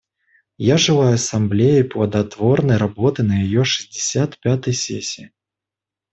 Я 0.57 0.77
желаю 0.79 1.13
Ассамблее 1.13 1.83
плодотворной 1.83 2.77
работы 2.77 3.21
на 3.21 3.33
ее 3.39 3.63
шестьдесят 3.63 4.39
пятой 4.39 4.73
сессии. 4.73 5.31